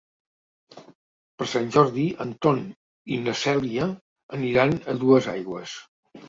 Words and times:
Per 1.41 1.47
Sant 1.51 1.67
Jordi 1.75 2.05
en 2.25 2.31
Ton 2.45 2.63
i 3.17 3.19
na 3.27 3.35
Cèlia 3.43 3.87
aniran 4.39 4.75
a 4.79 4.97
Duesaigües. 5.05 5.77